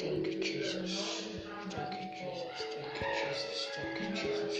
Thank 0.00 0.26
you, 0.28 0.40
Jesus. 0.40 1.28
Thank 1.68 1.92
you, 1.92 2.08
Jesus. 2.16 2.56
Thank 2.72 2.94
you, 2.96 3.20
Jesus. 3.20 3.68
Thank 3.76 4.00
you, 4.00 4.08
Jesus. 4.16 4.54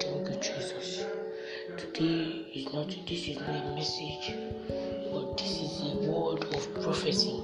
Thank 0.00 0.28
you, 0.28 0.36
Jesus. 0.40 1.04
Today 1.76 2.46
is 2.54 2.72
not 2.72 2.86
this 2.86 3.26
is 3.26 3.40
not 3.40 3.48
a 3.48 3.74
message, 3.74 4.26
but 5.10 5.36
this 5.36 5.54
is 5.58 5.82
a 5.82 5.96
word 6.08 6.44
of 6.54 6.62
prophecy. 6.84 7.34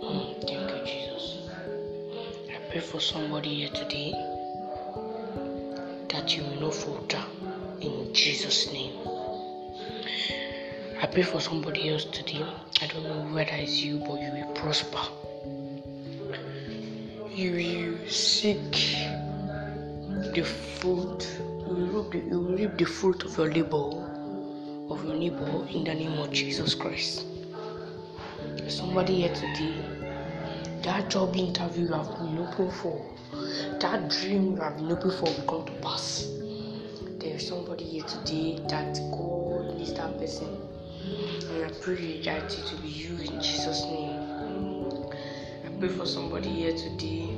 Mm, 0.00 0.40
thank 0.46 0.70
you, 0.70 0.82
Jesus. 0.86 1.24
I 2.48 2.58
pray 2.70 2.80
for 2.80 3.00
somebody 3.00 3.54
here 3.56 3.70
today 3.70 4.12
that 6.10 6.36
you 6.36 6.44
will 6.44 6.60
not 6.60 6.74
falter 6.74 7.24
in 7.80 8.14
Jesus' 8.14 8.72
name. 8.72 8.92
I 11.02 11.06
pray 11.06 11.24
for 11.24 11.40
somebody 11.40 11.88
else 11.88 12.04
today. 12.04 12.46
I 12.80 12.86
don't 12.86 13.02
know 13.02 13.34
whether 13.34 13.50
it's 13.54 13.82
you, 13.82 13.98
but 13.98 14.20
you 14.20 14.30
will 14.30 14.52
prosper. 14.54 15.00
You 17.28 17.50
will 17.50 18.08
seek 18.08 18.70
the 20.32 20.44
fruit, 20.44 21.26
you 21.66 21.74
will 21.74 22.04
reap 22.04 22.12
the, 22.12 22.38
will 22.38 22.56
reap 22.56 22.78
the 22.78 22.84
fruit 22.84 23.24
of 23.24 23.36
your 23.36 23.52
labor, 23.52 23.90
of 24.90 25.04
your 25.04 25.16
neighbor, 25.16 25.66
in 25.74 25.82
the 25.82 25.92
name 25.92 26.20
of 26.20 26.30
Jesus 26.30 26.72
Christ. 26.76 27.26
There's 28.54 28.76
somebody 28.76 29.22
here 29.22 29.34
today, 29.34 29.74
that 30.82 31.10
job 31.10 31.34
interview 31.34 31.88
you 31.88 31.94
have 31.94 32.16
been 32.16 32.40
looking 32.40 32.70
for, 32.70 33.04
that 33.80 34.08
dream 34.08 34.52
you 34.52 34.56
have 34.62 34.76
been 34.76 34.88
looking 34.88 35.10
for 35.10 35.24
will 35.24 35.46
come 35.48 35.66
to 35.66 35.72
pass. 35.82 36.28
There 37.18 37.34
is 37.34 37.48
somebody 37.48 37.82
here 37.82 38.04
today 38.04 38.60
that 38.68 38.94
God 39.10 39.76
needs 39.76 39.94
that 39.94 40.16
person. 40.16 40.68
And 41.04 41.64
I 41.64 41.70
pray 41.80 42.22
that 42.22 42.52
it 42.56 42.72
will 42.72 42.80
be 42.82 42.88
you 42.88 43.10
in 43.16 43.40
Jesus' 43.40 43.82
name. 43.82 45.10
I 45.64 45.68
pray 45.80 45.88
for 45.88 46.06
somebody 46.06 46.48
here 46.48 46.76
today 46.76 47.28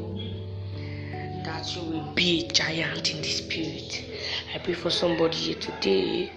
that 1.44 1.74
you 1.74 1.82
will 1.82 2.12
be 2.14 2.44
a 2.44 2.52
giant 2.52 3.10
in 3.14 3.22
the 3.22 3.28
spirit. 3.28 4.04
I 4.54 4.58
pray 4.58 4.74
for 4.74 4.90
somebody 4.90 5.36
here 5.36 5.58
today 5.58 6.32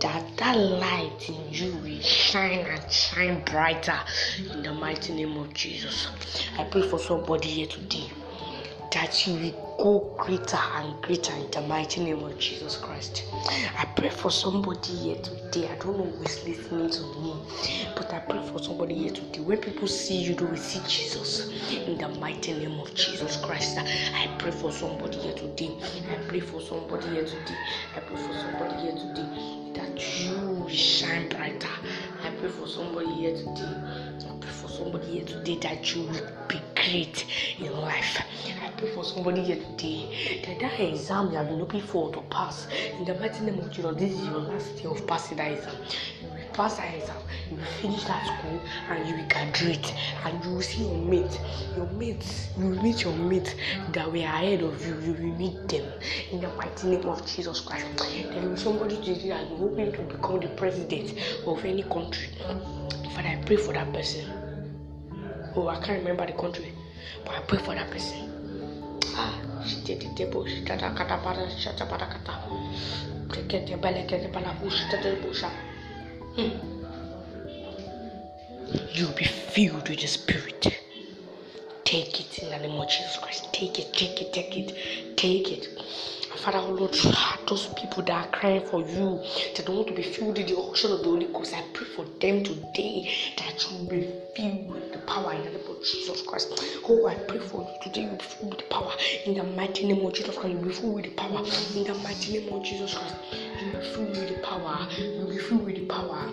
that 0.00 0.36
that 0.36 0.56
light 0.56 1.28
in 1.28 1.52
you 1.52 1.72
will 1.76 2.00
shine 2.00 2.66
and 2.66 2.92
shine 2.92 3.42
brighter 3.44 3.98
in 4.52 4.62
the 4.62 4.74
mighty 4.74 5.14
name 5.14 5.36
of 5.38 5.54
Jesus. 5.54 6.08
I 6.58 6.64
pray 6.64 6.82
for 6.82 6.98
somebody 6.98 7.48
here 7.48 7.66
today 7.66 8.10
that 8.92 9.26
you 9.26 9.34
will 9.34 9.76
go 9.78 10.16
greater 10.22 10.58
and 10.76 11.00
greater 11.02 11.32
in 11.34 11.50
the 11.50 11.60
mighty 11.62 12.04
name 12.04 12.22
of 12.22 12.38
Jesus 12.38 12.76
Christ. 12.76 13.24
I 13.78 13.86
pray 13.96 14.10
for 14.10 14.30
somebody 14.30 14.92
here 14.94 15.16
today. 15.16 15.68
I 15.68 15.76
don't 15.76 15.98
know 15.98 16.04
who 16.04 16.22
is 16.24 16.44
listening 16.46 16.90
to 16.90 17.00
me, 17.20 17.34
but 17.96 18.12
I 18.12 18.20
pray 18.20 18.46
for 18.52 18.58
somebody 18.62 18.94
here 18.94 19.12
today. 19.12 19.40
When 19.40 19.58
people 19.58 19.88
see 19.88 20.16
you, 20.22 20.34
they 20.34 20.44
will 20.44 20.56
see 20.56 20.80
Jesus 20.86 21.50
in 21.72 21.98
the 21.98 22.08
mighty 22.20 22.52
name 22.52 22.78
of 22.80 22.94
Jesus 22.94 23.36
Christ. 23.38 23.78
I 23.78 24.28
pray 24.38 24.50
for 24.50 24.70
somebody 24.70 25.18
here 25.18 25.34
today. 25.34 25.70
I 26.10 26.16
pray 26.28 26.40
for 26.40 26.60
somebody 26.60 27.08
here 27.08 27.24
today. 27.24 27.56
I 27.96 28.00
pray 28.00 28.16
for 28.16 28.34
somebody 28.34 28.82
here 28.82 28.92
today 28.92 29.72
that 29.74 30.22
you 30.24 30.68
shine 30.68 31.28
brighter. 31.30 31.68
I 32.22 32.30
pray 32.30 32.48
for 32.50 32.66
somebody 32.66 33.12
here 33.14 33.36
today. 33.36 33.74
I 34.28 34.36
pray 34.40 34.50
for 34.50 34.68
somebody 34.68 35.06
here 35.06 35.24
today 35.24 35.56
that 35.62 35.94
you 35.94 36.02
will 36.02 36.28
be 36.48 36.60
great 36.90 37.26
in 37.60 37.72
life. 37.80 38.22
I 38.62 38.70
pray 38.70 38.90
for 38.90 39.04
somebody 39.04 39.42
here 39.42 39.56
today 39.56 40.42
that 40.46 40.58
that 40.60 40.80
exam 40.80 41.30
you 41.30 41.36
have 41.36 41.48
been 41.48 41.58
looking 41.58 41.80
for 41.80 42.12
to 42.12 42.20
pass. 42.22 42.66
In 42.98 43.04
the 43.04 43.14
mighty 43.14 43.44
name 43.44 43.58
of 43.60 43.70
Jesus, 43.70 43.96
this 43.96 44.12
is 44.12 44.26
your 44.26 44.38
last 44.38 44.76
day 44.76 44.88
of 44.88 45.06
passing 45.06 45.36
that 45.36 45.52
exam. 45.52 45.74
You 46.20 46.28
will 46.28 46.54
pass 46.54 46.76
that 46.78 46.94
exam, 46.94 47.16
you 47.50 47.56
will 47.56 47.64
finish 47.64 48.04
that 48.04 48.26
school, 48.26 48.60
and 48.90 49.08
you 49.08 49.16
will 49.16 49.28
graduate, 49.28 49.94
and 50.24 50.44
you 50.44 50.50
will 50.50 50.62
see 50.62 50.82
your 50.82 50.96
mate, 50.96 51.40
your 51.76 51.86
mates, 51.92 52.48
you 52.58 52.66
will 52.66 52.82
meet 52.82 53.04
your 53.04 53.14
mates 53.14 53.54
that 53.92 54.10
were 54.10 54.18
ahead 54.18 54.62
of 54.62 54.86
you. 54.86 54.94
You 55.00 55.12
will 55.12 55.38
meet 55.38 55.68
them 55.68 55.86
in 56.32 56.40
the 56.40 56.48
mighty 56.54 56.88
name 56.88 57.06
of 57.06 57.24
Jesus 57.26 57.60
Christ. 57.60 57.86
There 58.30 58.42
will 58.42 58.50
be 58.50 58.56
somebody 58.56 58.96
today 58.96 59.28
that 59.28 59.42
is 59.44 59.58
hoping 59.58 59.92
to 59.92 60.02
become 60.02 60.40
the 60.40 60.48
president 60.48 61.14
of 61.46 61.64
any 61.64 61.84
country. 61.84 62.28
Father, 63.14 63.28
I 63.28 63.42
pray 63.46 63.56
for 63.56 63.72
that 63.72 63.92
person. 63.92 64.41
Oh, 65.54 65.68
I 65.68 65.76
can't 65.80 65.98
remember 65.98 66.26
the 66.26 66.32
country, 66.32 66.72
but 67.24 67.34
I 67.34 67.40
pray 67.40 67.58
for 67.58 67.74
that 67.74 67.90
person. 67.90 68.30
Ah, 69.14 69.38
she 69.66 69.80
did 69.82 70.00
the 70.00 70.14
table, 70.14 70.46
she 70.46 70.60
did 70.60 70.70
at 70.70 70.82
a 70.82 70.94
cata. 70.94 71.12
Get 73.48 73.66
the 73.66 73.76
belly, 73.76 74.04
get 74.08 74.22
the 74.22 74.28
balabush, 74.28 74.90
the 74.90 75.16
bush. 75.20 75.44
You'll 78.94 79.12
be 79.12 79.24
filled 79.24 79.88
with 79.88 80.00
the 80.00 80.06
Spirit. 80.06 80.78
Take 81.92 82.20
it 82.20 82.38
in 82.38 82.48
the 82.48 82.56
name 82.56 82.80
of 82.80 82.88
Jesus 82.88 83.18
Christ. 83.18 83.52
Take 83.52 83.78
it, 83.78 83.92
take 83.92 84.22
it, 84.22 84.32
take 84.32 84.56
it, 84.56 85.14
take 85.14 85.52
it. 85.52 85.68
Father, 86.38 86.56
oh 86.56 86.70
Lord, 86.70 86.96
those 87.46 87.66
people 87.76 88.02
that 88.04 88.28
are 88.28 88.30
crying 88.30 88.64
for 88.64 88.80
you, 88.80 89.22
that 89.54 89.66
don't 89.66 89.76
want 89.76 89.88
to 89.88 89.94
be 89.94 90.02
filled 90.02 90.38
with 90.38 90.48
the 90.48 90.56
unction 90.56 90.90
of 90.90 91.00
the 91.00 91.04
Holy 91.04 91.26
Ghost, 91.26 91.52
I 91.54 91.62
pray 91.74 91.86
for 91.86 92.06
them 92.18 92.44
today 92.44 93.12
that 93.36 93.70
you 93.70 93.76
will 93.76 93.90
be 93.90 94.10
filled 94.34 94.70
with 94.72 94.92
the 94.92 95.00
power 95.00 95.34
in 95.34 95.44
the 95.44 95.50
name 95.50 95.68
of 95.68 95.84
Jesus 95.84 96.22
Christ. 96.22 96.64
Oh, 96.88 97.06
I 97.06 97.14
pray 97.14 97.40
for 97.40 97.60
you 97.60 97.76
today, 97.82 98.04
you 98.04 98.16
be 98.16 98.24
filled 98.24 98.54
with 98.54 98.60
the 98.60 98.74
power 98.74 98.92
in 99.26 99.34
the 99.34 99.44
mighty 99.44 99.86
name 99.86 100.06
of 100.06 100.14
Jesus 100.14 100.34
Christ. 100.38 100.56
You 100.56 100.64
be 100.64 100.72
filled 100.72 100.94
with 100.94 101.04
the 101.04 101.10
power 101.10 101.44
in 101.76 101.84
the 101.84 101.94
mighty 102.02 102.38
name 102.38 102.54
of 102.54 102.64
Jesus 102.64 102.94
Christ. 102.94 103.16
You 103.60 103.70
be 103.70 103.84
filled 103.84 104.16
with 104.16 104.28
the 104.28 104.40
power. 104.42 104.88
You 104.96 105.26
be 105.28 105.36
filled 105.36 105.66
with 105.66 105.74
the 105.74 105.84
power. 105.84 106.32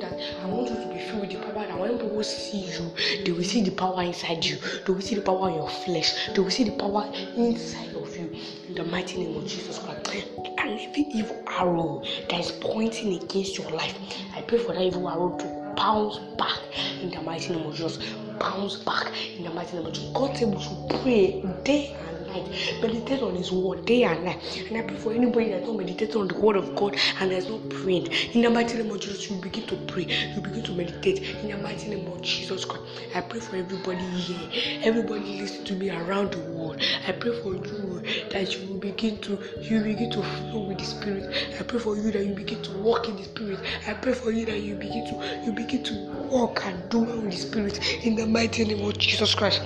That 0.00 0.18
I 0.42 0.46
want 0.46 0.70
you 0.70 0.76
to 0.76 0.88
be 0.94 0.98
filled 1.00 1.20
with 1.20 1.30
the 1.32 1.38
power 1.38 1.66
that 1.66 1.78
when 1.78 1.98
people 1.98 2.22
see 2.22 2.64
you, 2.72 2.92
they 3.24 3.32
will 3.32 3.44
see 3.44 3.62
the 3.62 3.70
power 3.72 4.02
inside 4.02 4.44
you. 4.44 4.58
They 4.86 4.92
will 4.92 5.00
see 5.00 5.14
the 5.16 5.22
power 5.22 5.48
in 5.50 5.56
your 5.56 5.68
flesh. 5.68 6.28
They 6.34 6.40
will 6.40 6.50
see 6.50 6.64
the 6.64 6.72
power 6.72 7.10
inside 7.36 7.94
of 7.94 8.16
you 8.16 8.30
in 8.68 8.74
the 8.74 8.84
mighty 8.84 9.18
name 9.18 9.36
of 9.36 9.46
Jesus 9.46 9.78
Christ. 9.78 10.10
And 10.58 10.80
every 10.80 11.06
evil 11.12 11.42
arrow 11.48 12.02
that 12.30 12.40
is 12.40 12.52
pointing 12.52 13.22
against 13.22 13.58
your 13.58 13.70
life, 13.70 13.98
I 14.34 14.42
pray 14.42 14.58
for 14.58 14.72
that 14.72 14.82
evil 14.82 15.08
arrow 15.08 15.36
to 15.36 15.74
bounce 15.76 16.18
back 16.38 16.60
in 17.02 17.10
the 17.10 17.20
mighty 17.22 17.54
name 17.54 17.66
of 17.66 17.74
Jesus. 17.74 17.98
Bounce 18.38 18.76
back 18.78 19.12
in 19.36 19.44
the 19.44 19.50
mighty 19.50 19.76
name 19.76 19.86
of 19.86 19.92
Jesus. 19.92 20.10
God's 20.14 20.42
able 20.42 20.60
to 20.60 20.98
pray 21.02 21.42
day 21.64 21.94
and 22.08 22.29
night, 22.30 22.78
meditate 22.82 23.22
on 23.22 23.34
His 23.36 23.52
word 23.52 23.84
day 23.86 24.04
and 24.04 24.24
night. 24.24 24.66
And 24.68 24.78
I 24.78 24.82
pray 24.82 24.96
for 24.96 25.12
anybody 25.12 25.50
that's 25.50 25.66
not 25.66 25.76
meditating 25.76 26.16
on 26.16 26.28
the 26.28 26.38
word 26.38 26.56
of 26.56 26.74
God 26.76 26.96
and 27.20 27.32
has 27.32 27.48
not 27.48 27.68
prayed. 27.70 28.08
In 28.34 28.42
the 28.42 28.50
mighty 28.50 28.78
name 28.78 28.90
of 28.90 29.00
Jesus, 29.00 29.30
you 29.30 29.36
begin 29.40 29.66
to 29.68 29.76
pray. 29.86 30.04
You 30.34 30.40
begin 30.40 30.62
to 30.64 30.72
meditate. 30.72 31.20
In 31.42 31.50
the 31.50 31.58
mighty 31.58 31.90
name 31.90 32.06
of 32.12 32.22
Jesus 32.22 32.64
Christ, 32.64 32.84
I 33.14 33.20
pray 33.22 33.40
for 33.40 33.56
everybody 33.56 33.98
here, 33.98 34.80
everybody 34.82 35.40
listening 35.40 35.64
to 35.66 35.74
me 35.74 35.90
around 35.90 36.32
the 36.32 36.40
world. 36.52 36.80
I 37.06 37.12
pray 37.12 37.32
for 37.42 37.54
you 37.54 38.02
that 38.30 38.56
you 38.56 38.68
will 38.68 38.78
begin 38.80 39.18
to 39.22 39.38
you 39.60 39.80
begin 39.82 40.10
to 40.12 40.22
flow 40.22 40.60
with 40.68 40.78
the 40.78 40.84
Spirit. 40.84 41.34
I 41.58 41.62
pray 41.64 41.78
for 41.78 41.96
you 41.96 42.10
that 42.12 42.24
you 42.24 42.34
begin 42.34 42.62
to 42.62 42.72
walk 42.78 43.08
in 43.08 43.16
the 43.16 43.24
Spirit. 43.24 43.60
I 43.86 43.94
pray 43.94 44.12
for 44.12 44.30
you 44.30 44.46
that 44.46 44.60
you 44.60 44.74
begin 44.76 45.04
to 45.06 45.42
you 45.44 45.52
begin 45.52 45.82
to 45.84 45.94
walk 46.30 46.64
and 46.66 46.88
do 46.90 47.04
in 47.10 47.30
the 47.30 47.36
Spirit. 47.36 47.78
In 48.04 48.16
the 48.16 48.26
mighty 48.26 48.64
name 48.64 48.84
of 48.86 48.98
Jesus 48.98 49.34
Christ, 49.34 49.62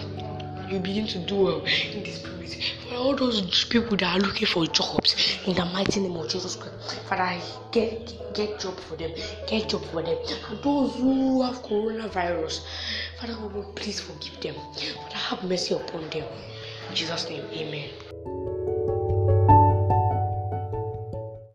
you 0.69 0.78
begin 0.78 1.06
to 1.08 1.19
do 1.19 1.36
well 1.36 1.60
in 1.60 2.02
the 2.02 2.10
Spirit. 2.10 2.56
For 2.88 2.94
all 2.94 3.16
those 3.16 3.64
people 3.64 3.97
that 3.98 4.16
are 4.16 4.20
looking 4.20 4.47
for 4.47 4.66
jobs, 4.66 5.38
in 5.47 5.54
the 5.54 5.64
mighty 5.66 6.00
name 6.00 6.16
of 6.16 6.28
Jesus 6.28 6.56
Christ, 6.56 7.00
Father, 7.08 7.41
get 7.72 8.14
get 8.34 8.60
job 8.60 8.78
for 8.80 8.97
them, 8.97 9.12
get 9.47 9.69
job 9.69 9.84
for 9.86 10.02
them. 10.02 10.16
And 10.50 10.62
those 10.62 10.94
who 10.94 11.42
have 11.42 11.62
coronavirus, 11.62 12.64
Father, 13.20 13.34
please 13.75 14.00
forgive 14.00 14.41
them. 14.41 14.54
Father, 14.75 15.16
have 15.16 15.44
mercy 15.44 15.75
upon 15.75 16.08
them. 16.10 16.25
In 16.88 16.94
Jesus' 16.94 17.28
name, 17.28 17.44
Amen. 17.52 18.44